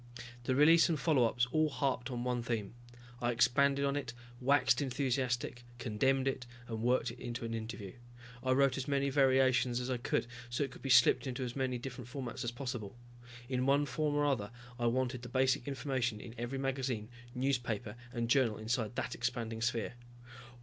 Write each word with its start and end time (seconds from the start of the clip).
The 0.45 0.55
release 0.55 0.89
and 0.89 0.99
follow 0.99 1.25
ups 1.25 1.45
all 1.51 1.69
harped 1.69 2.09
on 2.09 2.23
one 2.23 2.41
theme. 2.41 2.73
I 3.21 3.29
expanded 3.31 3.85
on 3.85 3.95
it, 3.95 4.13
waxed 4.39 4.81
enthusiastic, 4.81 5.63
condemned 5.77 6.27
it, 6.27 6.47
and 6.67 6.81
worked 6.81 7.11
it 7.11 7.19
into 7.19 7.45
an 7.45 7.53
interview. 7.53 7.93
I 8.41 8.53
wrote 8.53 8.77
as 8.77 8.87
many 8.87 9.11
variations 9.11 9.79
as 9.79 9.91
I 9.91 9.97
could, 9.97 10.25
so 10.49 10.63
it 10.63 10.71
could 10.71 10.81
be 10.81 10.89
slipped 10.89 11.27
into 11.27 11.43
as 11.43 11.55
many 11.55 11.77
different 11.77 12.09
formats 12.09 12.43
as 12.43 12.49
possible. 12.49 12.97
In 13.47 13.67
one 13.67 13.85
form 13.85 14.15
or 14.15 14.25
another 14.25 14.49
I 14.79 14.87
wanted 14.87 15.21
the 15.21 15.29
basic 15.29 15.67
information 15.67 16.19
in 16.19 16.33
every 16.35 16.57
magazine, 16.57 17.07
newspaper 17.35 17.95
and 18.11 18.27
journal 18.27 18.57
inside 18.57 18.95
that 18.95 19.13
expanding 19.13 19.61
sphere. 19.61 19.93